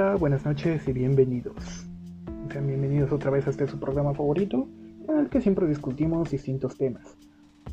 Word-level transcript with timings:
Hola, 0.00 0.14
buenas 0.14 0.46
noches 0.46 0.86
y 0.86 0.92
bienvenidos. 0.92 1.84
Sean 2.52 2.68
bienvenidos 2.68 3.10
otra 3.10 3.32
vez 3.32 3.48
a 3.48 3.50
este 3.50 3.66
su 3.66 3.80
programa 3.80 4.14
favorito, 4.14 4.68
en 5.08 5.18
el 5.18 5.28
que 5.28 5.40
siempre 5.40 5.66
discutimos 5.66 6.30
distintos 6.30 6.76
temas. 6.78 7.16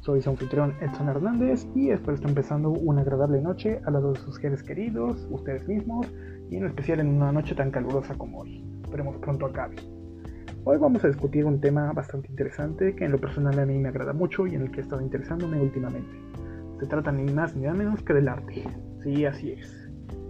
Soy 0.01 0.23
su 0.23 0.31
anfitrión 0.31 0.73
Edson 0.81 1.07
Hernández 1.07 1.67
y 1.75 1.91
espero 1.91 2.15
estar 2.15 2.27
empezando 2.27 2.71
una 2.71 3.01
agradable 3.01 3.39
noche 3.41 3.79
a 3.85 3.91
lado 3.91 4.13
de 4.13 4.19
sus 4.19 4.37
seres 4.37 4.63
queridos, 4.63 5.27
ustedes 5.29 5.67
mismos, 5.67 6.11
y 6.49 6.55
en 6.55 6.65
especial 6.65 6.99
en 6.99 7.09
una 7.09 7.31
noche 7.31 7.53
tan 7.53 7.69
calurosa 7.69 8.15
como 8.15 8.39
hoy. 8.39 8.65
Esperemos 8.81 9.17
pronto 9.17 9.45
acabe. 9.45 9.75
Hoy 10.63 10.79
vamos 10.79 11.03
a 11.03 11.09
discutir 11.09 11.45
un 11.45 11.61
tema 11.61 11.93
bastante 11.93 12.27
interesante 12.29 12.95
que 12.95 13.05
en 13.05 13.11
lo 13.11 13.19
personal 13.19 13.59
a 13.59 13.67
mí 13.67 13.77
me 13.77 13.89
agrada 13.89 14.13
mucho 14.13 14.47
y 14.47 14.55
en 14.55 14.63
el 14.63 14.71
que 14.71 14.79
he 14.79 14.83
estado 14.83 15.03
interesándome 15.03 15.61
últimamente. 15.61 16.17
Se 16.79 16.87
trata 16.87 17.11
ni 17.11 17.31
más 17.31 17.55
ni 17.55 17.65
nada 17.65 17.75
menos 17.75 18.01
que 18.01 18.15
del 18.15 18.29
arte. 18.29 18.63
Sí, 19.03 19.25
así 19.25 19.51
es 19.51 19.84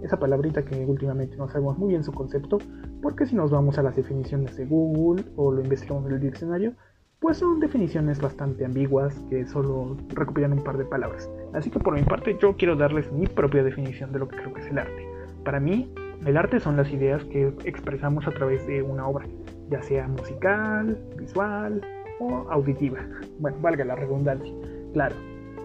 esa 0.06 0.18
palabrita 0.18 0.64
que 0.64 0.86
últimamente 0.86 1.36
no 1.36 1.50
sabemos 1.50 1.78
muy 1.78 1.90
bien 1.90 2.04
su 2.04 2.12
concepto, 2.12 2.60
porque 3.02 3.26
si 3.26 3.36
nos 3.36 3.52
vamos 3.52 3.78
a 3.78 3.84
las 3.84 3.96
definiciones 3.96 4.56
de 4.56 4.66
Google 4.66 5.24
o 5.36 5.52
lo 5.52 5.62
investigamos 5.62 6.06
en 6.08 6.14
el 6.14 6.22
diccionario, 6.22 6.74
pues 7.20 7.38
son 7.38 7.60
definiciones 7.60 8.22
bastante 8.22 8.66
ambiguas 8.66 9.20
que 9.30 9.46
solo 9.46 9.98
recopilan 10.10 10.54
un 10.54 10.64
par 10.64 10.78
de 10.78 10.86
palabras. 10.86 11.30
Así 11.54 11.72
que 11.72 11.80
por 11.80 11.96
mi 11.96 12.04
parte 12.04 12.38
yo 12.40 12.56
quiero 12.56 12.76
darles 12.76 13.12
mi 13.12 13.26
propia 13.26 13.64
definición 13.64 14.12
de 14.12 14.20
lo 14.20 14.28
que 14.28 14.38
creo 14.38 14.54
que 14.54 14.62
es 14.62 14.68
el 14.68 14.78
arte. 14.78 15.08
Para 15.44 15.60
mí, 15.60 15.92
el 16.26 16.38
arte 16.38 16.60
son 16.60 16.78
las 16.78 16.92
ideas 16.92 17.24
que 17.26 17.54
expresamos 17.64 18.28
a 18.28 18.32
través 18.32 18.66
de 18.68 18.84
una 18.84 19.08
obra, 19.08 19.26
ya 19.70 19.82
sea 19.82 20.08
musical, 20.08 20.98
visual 21.18 21.82
o 22.20 22.46
auditiva. 22.52 23.00
Bueno, 23.40 23.58
valga 23.62 23.86
la 23.86 23.96
redundancia. 23.96 24.54
Claro, 24.94 25.16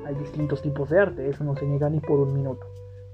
hay 0.06 0.14
distintos 0.14 0.62
tipos 0.62 0.88
de 0.88 0.98
arte, 0.98 1.28
eso 1.28 1.44
no 1.44 1.54
se 1.56 1.66
niega 1.66 1.90
ni 1.90 2.00
por 2.00 2.20
un 2.20 2.34
minuto 2.34 2.66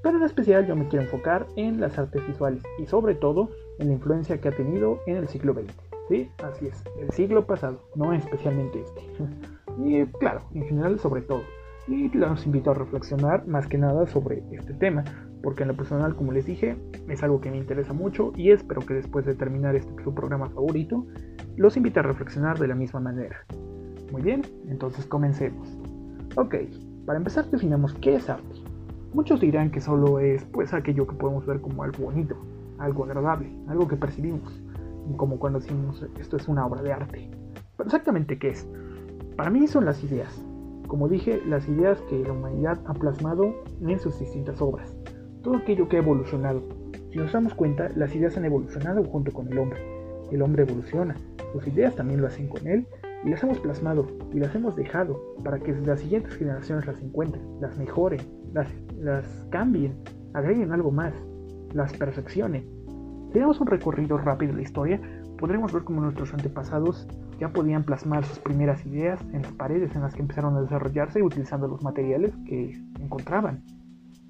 pero 0.06 0.18
en 0.18 0.24
especial 0.24 0.64
yo 0.68 0.76
me 0.76 0.86
quiero 0.86 1.04
enfocar 1.04 1.48
en 1.56 1.80
las 1.80 1.98
artes 1.98 2.24
visuales 2.28 2.62
y 2.78 2.86
sobre 2.86 3.16
todo 3.16 3.50
en 3.80 3.88
la 3.88 3.94
influencia 3.94 4.40
que 4.40 4.46
ha 4.46 4.52
tenido 4.52 5.00
en 5.08 5.16
el 5.16 5.26
siglo 5.26 5.52
XX. 5.52 5.74
Sí, 6.08 6.30
así 6.44 6.68
es, 6.68 6.84
el 7.00 7.10
siglo 7.10 7.44
pasado, 7.44 7.82
no 7.96 8.12
especialmente 8.12 8.82
este. 8.82 9.02
y 9.84 10.06
claro, 10.20 10.42
en 10.54 10.62
general 10.62 11.00
sobre 11.00 11.22
todo. 11.22 11.42
Y 11.88 12.08
los 12.16 12.46
invito 12.46 12.70
a 12.70 12.74
reflexionar 12.74 13.48
más 13.48 13.66
que 13.66 13.78
nada 13.78 14.06
sobre 14.06 14.44
este 14.52 14.74
tema, 14.74 15.02
porque 15.42 15.62
en 15.62 15.70
lo 15.70 15.76
personal, 15.76 16.14
como 16.14 16.30
les 16.30 16.46
dije, 16.46 16.76
es 17.08 17.24
algo 17.24 17.40
que 17.40 17.50
me 17.50 17.58
interesa 17.58 17.92
mucho 17.92 18.32
y 18.36 18.52
espero 18.52 18.82
que 18.82 18.94
después 18.94 19.26
de 19.26 19.34
terminar 19.34 19.74
este 19.74 19.90
su 20.04 20.14
programa 20.14 20.48
favorito, 20.50 21.04
los 21.56 21.76
invite 21.76 21.98
a 21.98 22.04
reflexionar 22.04 22.60
de 22.60 22.68
la 22.68 22.76
misma 22.76 23.00
manera. 23.00 23.44
Muy 24.12 24.22
bien, 24.22 24.42
entonces 24.68 25.04
comencemos. 25.04 25.76
Ok, 26.36 26.54
para 27.06 27.18
empezar 27.18 27.50
definamos 27.50 27.92
qué 27.94 28.14
es 28.14 28.30
arte. 28.30 28.65
Muchos 29.12 29.40
dirán 29.40 29.70
que 29.70 29.80
solo 29.80 30.18
es 30.18 30.44
pues 30.46 30.74
aquello 30.74 31.06
que 31.06 31.14
podemos 31.14 31.46
ver 31.46 31.60
como 31.60 31.82
algo 31.82 32.04
bonito, 32.04 32.36
algo 32.78 33.04
agradable, 33.04 33.50
algo 33.68 33.88
que 33.88 33.96
percibimos, 33.96 34.60
como 35.16 35.38
cuando 35.38 35.60
decimos 35.60 36.04
esto 36.18 36.36
es 36.36 36.48
una 36.48 36.66
obra 36.66 36.82
de 36.82 36.92
arte. 36.92 37.30
Pero 37.76 37.86
exactamente 37.86 38.38
qué 38.38 38.50
es? 38.50 38.68
Para 39.36 39.50
mí 39.50 39.66
son 39.66 39.84
las 39.84 40.02
ideas. 40.02 40.42
Como 40.88 41.08
dije, 41.08 41.42
las 41.46 41.68
ideas 41.68 42.00
que 42.02 42.22
la 42.22 42.32
humanidad 42.32 42.80
ha 42.86 42.94
plasmado 42.94 43.54
en 43.80 43.98
sus 43.98 44.18
distintas 44.18 44.60
obras. 44.60 44.96
Todo 45.42 45.56
aquello 45.56 45.88
que 45.88 45.96
ha 45.96 46.00
evolucionado. 46.00 46.62
Si 47.10 47.18
nos 47.18 47.32
damos 47.32 47.54
cuenta, 47.54 47.88
las 47.96 48.14
ideas 48.14 48.36
han 48.36 48.44
evolucionado 48.44 49.04
junto 49.04 49.32
con 49.32 49.50
el 49.50 49.58
hombre. 49.58 49.80
El 50.30 50.42
hombre 50.42 50.64
evoluciona, 50.64 51.16
sus 51.52 51.66
ideas 51.68 51.94
también 51.94 52.20
lo 52.20 52.26
hacen 52.26 52.48
con 52.48 52.66
él 52.66 52.86
y 53.24 53.30
las 53.30 53.42
hemos 53.42 53.58
plasmado 53.60 54.06
y 54.32 54.40
las 54.40 54.54
hemos 54.54 54.76
dejado 54.76 55.20
para 55.42 55.58
que 55.58 55.72
las 55.72 56.00
siguientes 56.00 56.34
generaciones 56.34 56.86
las 56.86 57.00
encuentren, 57.00 57.42
las 57.60 57.76
mejoren, 57.78 58.20
las, 58.52 58.68
cambien, 59.50 59.94
agreguen 60.34 60.72
algo 60.72 60.90
más, 60.90 61.12
las 61.72 61.92
perfeccionen. 61.94 62.64
Si 63.32 63.38
damos 63.38 63.60
un 63.60 63.66
recorrido 63.66 64.18
rápido 64.18 64.52
de 64.52 64.58
la 64.58 64.62
historia, 64.62 65.00
podremos 65.38 65.72
ver 65.72 65.84
cómo 65.84 66.00
nuestros 66.00 66.32
antepasados 66.32 67.06
ya 67.38 67.52
podían 67.52 67.84
plasmar 67.84 68.24
sus 68.24 68.38
primeras 68.38 68.84
ideas 68.86 69.20
en 69.32 69.42
las 69.42 69.52
paredes 69.52 69.94
en 69.94 70.02
las 70.02 70.14
que 70.14 70.22
empezaron 70.22 70.56
a 70.56 70.62
desarrollarse 70.62 71.22
utilizando 71.22 71.68
los 71.68 71.82
materiales 71.82 72.34
que 72.46 72.80
encontraban. 73.00 73.62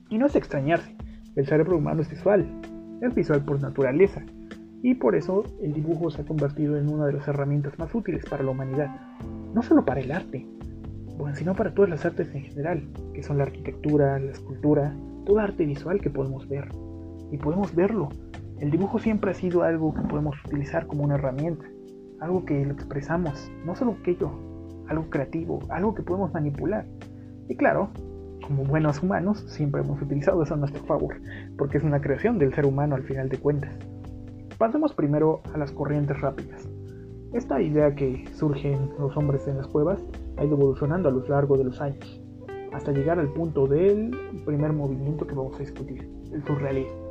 Y 0.08 0.18
no 0.18 0.26
es 0.26 0.36
extrañarse, 0.36 0.96
el 1.36 1.46
cerebro 1.46 1.78
humano 1.78 2.02
es 2.02 2.10
visual, 2.10 2.46
es 3.00 3.14
visual 3.14 3.44
por 3.44 3.60
naturaleza, 3.60 4.22
y 4.82 4.94
por 4.94 5.16
eso 5.16 5.44
el 5.62 5.72
dibujo 5.72 6.10
se 6.10 6.22
ha 6.22 6.24
convertido 6.24 6.76
en 6.76 6.88
una 6.88 7.06
de 7.06 7.14
las 7.14 7.26
herramientas 7.28 7.78
más 7.78 7.94
útiles 7.94 8.24
para 8.24 8.42
la 8.44 8.50
humanidad, 8.50 8.88
no 9.52 9.62
solo 9.62 9.84
para 9.84 10.00
el 10.00 10.12
arte, 10.12 10.46
bueno, 11.18 11.34
sino 11.36 11.54
para 11.54 11.74
todas 11.74 11.90
las 11.90 12.04
artes 12.04 12.34
en 12.34 12.42
general, 12.42 12.82
que 13.14 13.22
son 13.22 13.38
la 13.38 13.44
arquitectura, 13.44 14.18
la 14.18 14.32
escultura, 14.32 14.94
todo 15.24 15.38
arte 15.38 15.64
visual 15.64 16.00
que 16.00 16.10
podemos 16.10 16.48
ver. 16.48 16.68
Y 17.32 17.38
podemos 17.38 17.74
verlo. 17.74 18.08
El 18.60 18.70
dibujo 18.70 18.98
siempre 18.98 19.30
ha 19.30 19.34
sido 19.34 19.62
algo 19.62 19.94
que 19.94 20.02
podemos 20.02 20.36
utilizar 20.46 20.86
como 20.86 21.04
una 21.04 21.16
herramienta, 21.16 21.66
algo 22.20 22.44
que 22.44 22.64
lo 22.64 22.72
expresamos, 22.72 23.50
no 23.64 23.74
solo 23.74 23.96
aquello, 24.00 24.30
algo 24.88 25.10
creativo, 25.10 25.60
algo 25.68 25.94
que 25.94 26.02
podemos 26.02 26.32
manipular. 26.32 26.86
Y 27.48 27.56
claro, 27.56 27.90
como 28.46 28.64
buenos 28.64 29.02
humanos, 29.02 29.44
siempre 29.48 29.80
hemos 29.80 30.00
utilizado 30.00 30.42
eso 30.42 30.54
a 30.54 30.56
nuestro 30.56 30.82
favor, 30.84 31.16
porque 31.58 31.78
es 31.78 31.84
una 31.84 32.00
creación 32.00 32.38
del 32.38 32.54
ser 32.54 32.64
humano 32.64 32.94
al 32.94 33.02
final 33.02 33.28
de 33.28 33.38
cuentas. 33.38 33.74
Pasemos 34.58 34.94
primero 34.94 35.40
a 35.52 35.58
las 35.58 35.72
corrientes 35.72 36.20
rápidas. 36.20 36.68
Esta 37.32 37.60
idea 37.60 37.94
que 37.94 38.24
surge 38.32 38.72
en 38.72 38.90
los 38.98 39.16
hombres 39.16 39.46
en 39.48 39.58
las 39.58 39.66
cuevas 39.66 40.00
ha 40.36 40.44
ido 40.44 40.56
evolucionando 40.56 41.08
a 41.08 41.12
lo 41.12 41.26
largo 41.26 41.56
de 41.56 41.64
los 41.64 41.80
años, 41.80 42.20
hasta 42.72 42.92
llegar 42.92 43.18
al 43.18 43.32
punto 43.32 43.66
del 43.66 44.10
primer 44.44 44.72
movimiento 44.72 45.26
que 45.26 45.34
vamos 45.34 45.56
a 45.56 45.60
discutir, 45.60 46.08
el 46.32 46.44
surrealismo. 46.44 47.06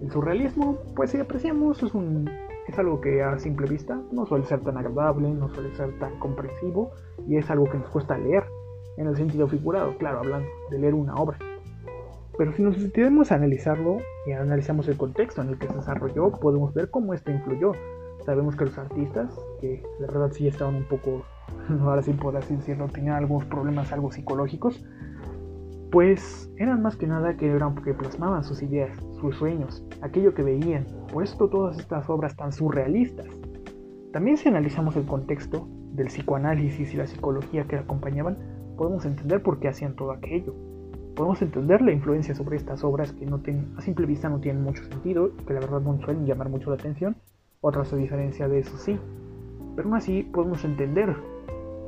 El 0.00 0.10
surrealismo, 0.10 0.78
pues 0.96 1.10
si 1.10 1.18
apreciamos, 1.18 1.82
es, 1.82 1.94
un, 1.94 2.28
es 2.66 2.78
algo 2.78 3.00
que 3.00 3.22
a 3.22 3.38
simple 3.38 3.68
vista 3.68 4.00
no 4.12 4.26
suele 4.26 4.44
ser 4.44 4.60
tan 4.60 4.76
agradable, 4.76 5.28
no 5.28 5.48
suele 5.48 5.74
ser 5.74 5.98
tan 5.98 6.18
comprensivo 6.18 6.90
y 7.28 7.36
es 7.36 7.48
algo 7.50 7.64
que 7.66 7.78
nos 7.78 7.88
cuesta 7.90 8.18
leer, 8.18 8.44
en 8.96 9.08
el 9.08 9.16
sentido 9.16 9.48
figurado, 9.48 9.96
claro, 9.98 10.18
hablando 10.18 10.48
de 10.70 10.78
leer 10.78 10.94
una 10.94 11.14
obra. 11.14 11.38
Pero 12.36 12.52
si 12.52 12.62
nos 12.62 12.80
detenemos 12.80 13.30
a 13.30 13.36
analizarlo 13.36 13.98
y 14.26 14.32
analizamos 14.32 14.88
el 14.88 14.96
contexto 14.96 15.42
en 15.42 15.50
el 15.50 15.58
que 15.58 15.68
se 15.68 15.74
desarrolló, 15.74 16.32
podemos 16.32 16.74
ver 16.74 16.90
cómo 16.90 17.14
esto 17.14 17.30
influyó. 17.30 17.72
Sabemos 18.24 18.56
que 18.56 18.64
los 18.64 18.78
artistas, 18.78 19.34
que 19.60 19.82
la 20.00 20.06
verdad 20.06 20.30
sí 20.32 20.48
estaban 20.48 20.76
un 20.76 20.84
poco 20.84 21.24
ahora 21.80 22.02
sí 22.02 22.12
por 22.12 22.36
así 22.36 22.56
decirlo, 22.56 22.88
tenían 22.88 23.16
algunos 23.16 23.44
problemas 23.46 23.92
algo 23.92 24.10
psicológicos, 24.10 24.84
pues 25.90 26.50
eran 26.56 26.82
más 26.82 26.96
que 26.96 27.06
nada 27.06 27.36
que 27.36 27.50
eran 27.50 27.74
porque 27.74 27.94
plasmaban 27.94 28.42
sus 28.42 28.62
ideas, 28.62 28.98
sus 29.20 29.36
sueños, 29.36 29.84
aquello 30.02 30.34
que 30.34 30.42
veían. 30.42 30.86
Por 31.12 31.22
esto 31.22 31.48
todas 31.48 31.78
estas 31.78 32.10
obras 32.10 32.34
tan 32.36 32.52
surrealistas. 32.52 33.28
También 34.12 34.36
si 34.36 34.48
analizamos 34.48 34.96
el 34.96 35.06
contexto 35.06 35.68
del 35.92 36.08
psicoanálisis 36.08 36.92
y 36.92 36.96
la 36.96 37.06
psicología 37.06 37.64
que 37.64 37.76
acompañaban, 37.76 38.36
podemos 38.76 39.04
entender 39.04 39.42
por 39.42 39.60
qué 39.60 39.68
hacían 39.68 39.94
todo 39.94 40.10
aquello. 40.10 40.54
Podemos 41.14 41.40
entender 41.42 41.80
la 41.80 41.92
influencia 41.92 42.34
sobre 42.34 42.56
estas 42.56 42.82
obras 42.82 43.12
que 43.12 43.24
no 43.24 43.40
a 43.76 43.80
simple 43.80 44.06
vista 44.06 44.28
no 44.28 44.40
tienen 44.40 44.64
mucho 44.64 44.82
sentido, 44.82 45.30
que 45.46 45.54
la 45.54 45.60
verdad 45.60 45.80
no 45.80 45.96
suelen 46.00 46.26
llamar 46.26 46.48
mucho 46.48 46.70
la 46.70 46.76
atención, 46.76 47.14
otras 47.64 47.92
a 47.94 47.96
diferencia 47.96 48.46
de 48.46 48.58
eso 48.58 48.76
sí. 48.76 48.98
Pero 49.74 49.88
aún 49.88 49.96
así 49.96 50.22
podemos 50.22 50.64
entender 50.64 51.16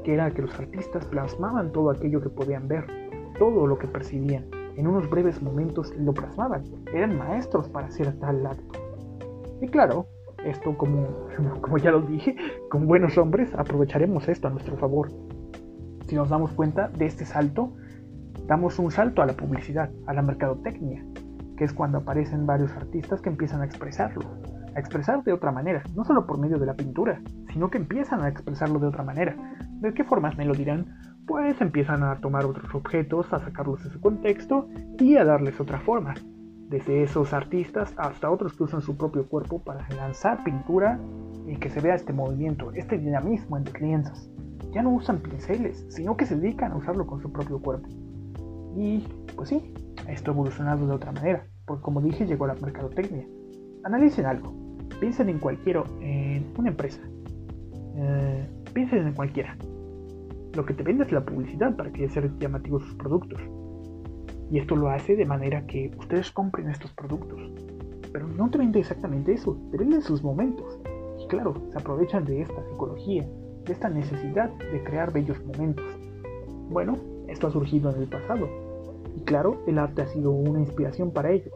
que 0.03 0.14
era 0.14 0.31
que 0.31 0.42
los 0.42 0.59
artistas 0.59 1.04
plasmaban 1.04 1.70
todo 1.70 1.91
aquello 1.91 2.20
que 2.20 2.31
podían 2.31 2.66
ver, 2.66 2.87
todo 3.38 3.66
lo 3.66 3.78
que 3.78 3.86
percibían. 3.86 4.47
En 4.76 4.86
unos 4.86 5.09
breves 5.09 5.42
momentos 5.42 5.94
lo 5.97 6.15
plasmaban, 6.15 6.65
eran 6.92 7.19
maestros 7.19 7.69
para 7.69 7.88
hacer 7.88 8.19
tal 8.19 8.47
acto. 8.47 8.81
Y 9.60 9.69
claro, 9.69 10.06
esto 10.44 10.76
como 10.76 11.09
ya 11.82 11.91
lo 11.91 12.00
dije, 12.00 12.36
con 12.70 12.86
buenos 12.86 13.19
hombres 13.19 13.54
aprovecharemos 13.54 14.28
esto 14.28 14.48
a 14.48 14.50
nuestro 14.50 14.76
favor. 14.76 15.10
Si 16.06 16.15
nos 16.15 16.31
damos 16.31 16.53
cuenta 16.53 16.88
de 16.88 17.06
este 17.06 17.25
salto, 17.25 17.72
damos 18.47 18.78
un 18.78 18.91
salto 18.91 19.22
a 19.22 19.26
la 19.26 19.34
publicidad, 19.34 19.91
a 20.06 20.15
la 20.15 20.22
mercadotecnia, 20.22 21.04
que 21.56 21.65
es 21.65 21.72
cuando 21.72 21.98
aparecen 21.98 22.47
varios 22.47 22.72
artistas 22.72 23.21
que 23.21 23.28
empiezan 23.28 23.60
a 23.60 23.66
expresarlo, 23.66 24.22
a 24.76 24.80
expresar 24.80 25.24
de 25.24 25.32
otra 25.32 25.50
manera, 25.50 25.82
no 25.94 26.04
solo 26.04 26.26
por 26.26 26.38
medio 26.38 26.58
de 26.58 26.66
la 26.66 26.74
pintura, 26.74 27.20
sino 27.52 27.70
que 27.70 27.78
empiezan 27.78 28.20
a 28.22 28.28
expresarlo 28.28 28.78
de 28.78 28.86
otra 28.86 29.02
manera. 29.02 29.34
¿De 29.80 29.94
qué 29.94 30.04
formas 30.04 30.36
me 30.36 30.44
lo 30.44 30.54
dirán? 30.54 30.86
Pues 31.26 31.60
empiezan 31.60 32.02
a 32.02 32.20
tomar 32.20 32.44
otros 32.44 32.72
objetos, 32.74 33.32
a 33.32 33.38
sacarlos 33.38 33.82
de 33.82 33.90
su 33.90 34.00
contexto 34.00 34.68
y 34.98 35.16
a 35.16 35.24
darles 35.24 35.58
otra 35.58 35.80
forma. 35.80 36.14
Desde 36.68 37.02
esos 37.02 37.32
artistas 37.32 37.94
hasta 37.96 38.30
otros 38.30 38.54
que 38.54 38.64
usan 38.64 38.82
su 38.82 38.96
propio 38.96 39.26
cuerpo 39.26 39.62
para 39.62 39.88
lanzar 39.96 40.44
pintura 40.44 41.00
y 41.46 41.56
que 41.56 41.70
se 41.70 41.80
vea 41.80 41.94
este 41.94 42.12
movimiento, 42.12 42.72
este 42.72 42.98
dinamismo 42.98 43.56
en 43.56 43.64
los 43.64 43.80
lienzos. 43.80 44.30
Ya 44.72 44.82
no 44.82 44.90
usan 44.90 45.20
pinceles, 45.20 45.86
sino 45.88 46.16
que 46.16 46.26
se 46.26 46.36
dedican 46.36 46.72
a 46.72 46.76
usarlo 46.76 47.06
con 47.06 47.22
su 47.22 47.32
propio 47.32 47.60
cuerpo. 47.60 47.88
Y 48.76 49.06
pues 49.34 49.48
sí, 49.48 49.72
esto 50.08 50.30
ha 50.30 50.34
evolucionado 50.34 50.86
de 50.86 50.92
otra 50.92 51.12
manera, 51.12 51.46
porque 51.64 51.82
como 51.82 52.02
dije 52.02 52.26
llegó 52.26 52.46
la 52.46 52.54
mercadotecnia. 52.54 53.26
Analicen 53.84 54.26
algo, 54.26 54.66
piensen 55.01 55.28
en 55.28 55.39
cualquiera, 55.39 55.84
en 56.01 56.47
una 56.57 56.71
empresa, 56.71 57.01
eh, 57.97 58.47
piensen 58.72 59.07
en 59.07 59.15
cualquiera. 59.15 59.57
Lo 60.54 60.65
que 60.65 60.75
te 60.75 60.83
vende 60.83 61.04
es 61.04 61.13
la 61.13 61.25
publicidad 61.25 61.77
para 61.77 61.93
que 61.93 62.09
sean 62.09 62.39
llamativos 62.39 62.83
sus 62.84 62.95
productos. 62.95 63.41
Y 64.51 64.59
esto 64.59 64.77
lo 64.77 64.89
hace 64.89 65.16
de 65.16 65.27
manera 65.27 65.66
que 65.66 65.91
ustedes 65.98 66.31
compren 66.31 66.69
estos 66.71 66.93
productos. 66.93 67.41
pero 68.13 68.28
no 68.28 68.48
te 68.48 68.57
vende 68.57 68.81
exactamente 68.81 69.34
eso, 69.34 69.59
te 69.71 69.77
venden 69.77 70.01
sus 70.01 70.22
momentos. 70.22 70.81
Y 71.22 71.27
claro, 71.27 71.54
se 71.71 71.78
aprovechan 71.78 72.25
de 72.25 72.41
esta 72.41 72.65
psicología, 72.66 73.28
de 73.66 73.72
esta 73.72 73.91
necesidad 73.91 74.48
de 74.54 74.83
crear 74.84 75.13
bellos 75.13 75.45
momentos. 75.45 75.84
Bueno, 76.71 76.97
esto 77.28 77.48
ha 77.48 77.51
surgido 77.51 77.95
en 77.95 78.01
el 78.01 78.09
pasado. 78.09 78.48
Y 79.15 79.21
claro, 79.21 79.63
el 79.66 79.78
arte 79.78 80.01
ha 80.01 80.07
sido 80.07 80.31
una 80.31 80.60
inspiración 80.60 81.10
para 81.10 81.31
ello, 81.31 81.51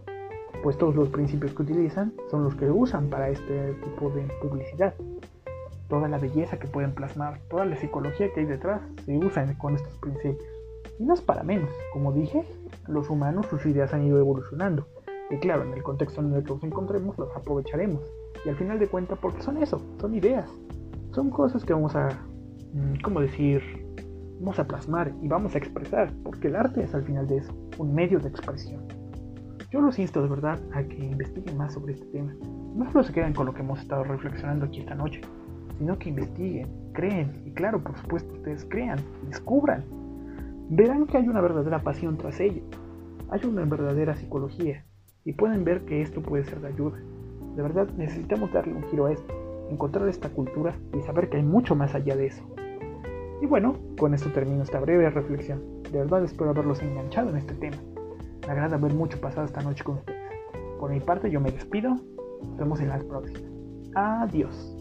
pues 0.63 0.77
todos 0.77 0.95
los 0.95 1.09
principios 1.09 1.53
que 1.55 1.63
utilizan 1.63 2.13
son 2.31 2.45
los 2.45 2.55
que 2.55 2.71
usan 2.71 3.09
para 3.09 3.29
este 3.29 3.75
tipo 3.85 4.11
de 4.11 4.23
publicidad. 4.43 4.95
Toda 5.89 6.09
la 6.09 6.19
belleza 6.19 6.59
que 6.59 6.69
pueden 6.69 6.93
plasmar, 6.93 7.41
toda 7.49 7.65
la 7.65 7.77
psicología 7.77 8.33
que 8.33 8.41
hay 8.41 8.47
detrás, 8.47 8.81
se 9.05 9.17
usa 9.19 9.47
con 9.59 9.75
estos 9.75 9.97
principios. 9.99 10.49
Y 10.99 11.05
no 11.05 11.15
es 11.15 11.21
para 11.21 11.43
menos, 11.43 11.71
como 11.93 12.13
dije, 12.13 12.45
los 12.87 13.11
humanos 13.11 13.47
sus 13.47 13.65
ideas 13.67 13.93
han 13.93 14.07
ido 14.07 14.19
evolucionando. 14.19 14.87
Y 15.31 15.37
claro, 15.39 15.65
en 15.65 15.73
el 15.73 15.83
contexto 15.83 16.21
en 16.21 16.35
el 16.35 16.45
que 16.45 16.53
nos 16.53 16.63
encontremos, 16.63 17.19
los 17.19 17.35
aprovecharemos. 17.35 18.03
Y 18.45 18.49
al 18.49 18.57
final 18.57 18.79
de 18.79 18.89
cuentas, 18.89 19.19
porque 19.21 19.43
son 19.43 19.57
eso, 19.63 19.81
son 20.01 20.15
ideas. 20.15 20.51
Son 21.13 21.31
cosas 21.31 21.65
que 21.65 21.73
vamos 21.73 21.95
a, 21.97 22.09
mm, 22.73 23.01
¿cómo 23.03 23.21
decir? 23.21 23.63
Vamos 24.41 24.59
a 24.59 24.67
plasmar 24.67 25.13
y 25.23 25.29
vamos 25.29 25.55
a 25.55 25.59
expresar, 25.59 26.13
porque 26.23 26.49
el 26.49 26.57
arte 26.57 26.83
es 26.83 26.95
al 26.95 27.03
final 27.03 27.27
de 27.27 27.39
eso, 27.39 27.53
un 27.79 27.95
medio 27.95 28.19
de 28.19 28.29
expresión. 28.29 29.00
Yo 29.71 29.81
los 29.81 30.01
insto 30.01 30.21
de 30.21 30.29
verdad 30.29 30.59
a 30.73 30.83
que 30.83 30.99
investiguen 30.99 31.57
más 31.57 31.75
sobre 31.75 31.93
este 31.93 32.07
tema. 32.07 32.35
No 32.75 32.91
solo 32.91 33.05
se 33.05 33.13
queden 33.13 33.33
con 33.33 33.47
lo 33.47 33.55
que 33.55 33.61
hemos 33.61 33.79
estado 33.79 34.03
reflexionando 34.03 34.67
aquí 34.67 34.81
esta 34.81 34.97
noche, 34.97 35.21
sino 35.79 35.97
que 35.97 36.09
investiguen, 36.09 36.69
creen 36.93 37.41
y 37.47 37.53
claro, 37.53 37.81
por 37.81 37.97
supuesto, 37.97 38.33
ustedes 38.33 38.67
crean, 38.69 38.99
descubran. 39.29 39.85
Verán 40.71 41.07
que 41.07 41.19
hay 41.19 41.29
una 41.29 41.41
verdadera 41.41 41.79
pasión 41.79 42.19
tras 42.19 42.41
ello. 42.41 42.63
Hay 43.31 43.45
una 43.45 43.65
verdadera 43.65 44.17
psicología 44.17 44.85
y 45.25 45.35
pueden 45.35 45.63
ver 45.63 45.85
que 45.85 46.03
esto 46.03 46.21
puede 46.21 46.43
ser 46.45 46.61
de 46.61 46.69
ayuda. 46.69 46.99
De 47.55 47.63
verdad 47.63 47.89
necesitamos 47.97 48.53
darle 48.53 48.75
un 48.75 48.83
giro 48.91 49.07
a 49.07 49.13
esto, 49.13 49.33
encontrar 49.71 50.09
esta 50.09 50.31
cultura 50.31 50.75
y 50.99 51.01
saber 51.03 51.29
que 51.29 51.37
hay 51.37 51.45
mucho 51.45 51.77
más 51.77 51.95
allá 51.95 52.17
de 52.17 52.27
eso. 52.27 52.43
Y 53.41 53.47
bueno, 53.47 53.77
con 53.97 54.15
esto 54.15 54.31
termino 54.31 54.65
esta 54.65 54.81
breve 54.81 55.09
reflexión. 55.11 55.63
De 55.93 56.01
verdad 56.01 56.25
espero 56.25 56.51
haberlos 56.51 56.83
enganchado 56.83 57.31
en 57.31 57.37
este 57.37 57.55
tema. 57.55 57.77
Me 58.47 58.53
agrada 58.53 58.77
ver 58.77 58.95
mucho 58.95 59.21
pasado 59.21 59.47
esta 59.47 59.63
noche 59.63 59.85
con 59.85 59.97
ustedes. 59.99 60.21
Por 60.79 60.91
mi 60.91 61.01
parte 61.01 61.31
yo 61.31 61.41
me 61.41 61.51
despido. 61.51 61.91
Nos 61.91 62.57
vemos 62.57 62.81
en 62.81 62.89
las 62.89 63.05
próximas. 63.05 63.51
Adiós. 63.95 64.77